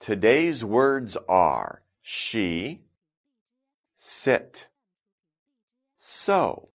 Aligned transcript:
Today's 0.00 0.64
words 0.64 1.16
are 1.28 1.82
she, 2.02 2.82
sit, 3.96 4.68
so, 5.98 6.68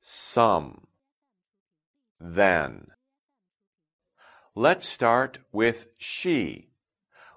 some, 0.00 0.86
then. 2.18 2.86
Let's 4.54 4.88
start 4.88 5.38
with 5.52 5.86
she. 5.98 6.70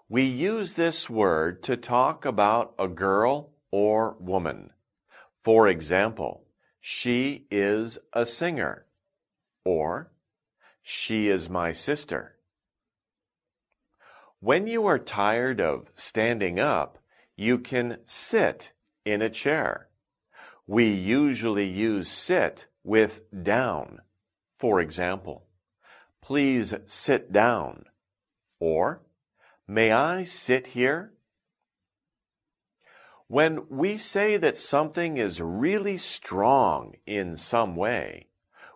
We 0.07 0.23
use 0.23 0.73
this 0.73 1.09
word 1.09 1.61
to 1.63 1.75
talk 1.77 2.25
about 2.25 2.73
a 2.79 2.87
girl 2.87 3.51
or 3.71 4.15
woman. 4.19 4.71
For 5.43 5.67
example, 5.67 6.45
she 6.79 7.47
is 7.51 7.99
a 8.13 8.25
singer, 8.25 8.85
or 9.65 10.11
she 10.81 11.29
is 11.29 11.49
my 11.49 11.71
sister. 11.71 12.37
When 14.43 14.65
you 14.65 14.87
are 14.87 14.97
tired 14.97 15.61
of 15.61 15.91
standing 15.93 16.59
up, 16.59 16.97
you 17.35 17.59
can 17.59 17.99
sit 18.07 18.71
in 19.05 19.21
a 19.21 19.29
chair. 19.29 19.89
We 20.65 20.87
usually 20.87 21.67
use 21.67 22.09
sit 22.09 22.65
with 22.83 23.21
down. 23.43 23.99
For 24.57 24.81
example, 24.81 25.45
please 26.23 26.73
sit 26.87 27.31
down. 27.31 27.85
Or, 28.59 29.03
may 29.67 29.91
I 29.91 30.23
sit 30.23 30.67
here? 30.67 31.13
When 33.27 33.67
we 33.69 33.95
say 33.95 34.37
that 34.37 34.57
something 34.57 35.17
is 35.17 35.39
really 35.39 35.97
strong 35.97 36.95
in 37.05 37.37
some 37.37 37.75
way, 37.75 38.29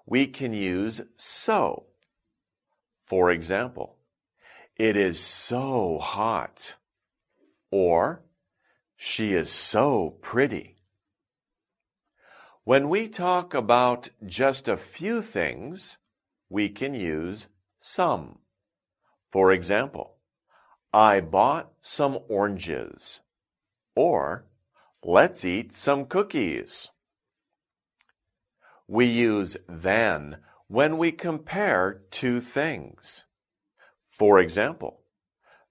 we 0.06 0.28
can 0.28 0.54
use 0.54 1.02
so. 1.16 1.88
For 3.04 3.32
example, 3.32 3.95
it 4.76 4.98
is 4.98 5.20
so 5.20 6.00
hot. 6.00 6.76
Or, 7.72 8.24
she 8.98 9.34
is 9.34 9.50
so 9.52 10.18
pretty. 10.22 10.78
When 12.64 12.90
we 12.90 13.08
talk 13.08 13.54
about 13.54 14.10
just 14.26 14.68
a 14.68 14.78
few 14.78 15.22
things, 15.22 15.98
we 16.50 16.70
can 16.70 16.94
use 16.94 17.48
some. 17.80 18.40
For 19.32 19.52
example, 19.52 20.16
I 20.92 21.20
bought 21.20 21.74
some 21.82 22.20
oranges. 22.28 23.22
Or, 23.96 24.46
let's 25.04 25.46
eat 25.46 25.74
some 25.74 26.06
cookies. 26.06 26.90
We 28.88 29.06
use 29.06 29.58
than 29.68 30.38
when 30.68 30.98
we 30.98 31.12
compare 31.12 32.02
two 32.12 32.42
things. 32.42 33.26
For 34.18 34.40
example, 34.40 35.02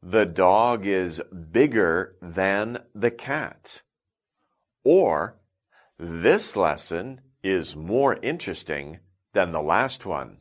the 0.03 0.27
dog 0.27 0.87
is 0.87 1.23
bigger 1.51 2.17
than 2.21 2.83
the 2.95 3.11
cat. 3.11 3.81
Or, 4.85 5.39
this 5.99 6.55
lesson 6.55 7.23
is 7.43 7.75
more 7.75 8.19
interesting 8.23 8.99
than 9.33 9.53
the 9.53 9.63
last 9.63 10.05
one. 10.05 10.41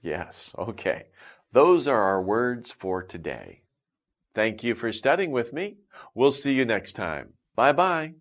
Yes, 0.00 0.54
okay. 0.56 1.08
Those 1.52 1.86
are 1.86 2.00
our 2.00 2.22
words 2.22 2.70
for 2.70 3.02
today. 3.02 3.64
Thank 4.34 4.64
you 4.64 4.74
for 4.74 4.90
studying 4.90 5.30
with 5.30 5.52
me. 5.52 5.76
We'll 6.14 6.32
see 6.32 6.54
you 6.54 6.64
next 6.64 6.94
time. 6.94 7.34
Bye 7.54 7.72
bye. 7.72 8.14